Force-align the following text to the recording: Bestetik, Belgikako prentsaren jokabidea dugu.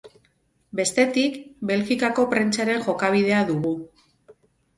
Bestetik, 0.77 1.37
Belgikako 1.71 2.25
prentsaren 2.33 2.83
jokabidea 2.87 3.45
dugu. 3.53 3.77